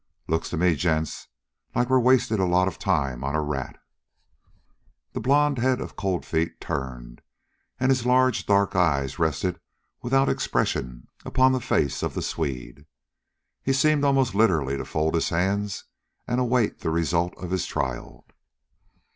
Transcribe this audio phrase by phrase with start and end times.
[0.27, 1.27] "Looks to me, gents,
[1.75, 3.77] like we're wasting a lot of time on a rat!"
[5.13, 7.21] The blond head of Cold Feet turned,
[7.79, 9.59] and his large, dark eyes rested
[10.01, 12.87] without expression upon the face of the Swede.
[13.61, 15.83] He seemed almost literally to fold his hands
[16.27, 18.25] and await the result of his trial.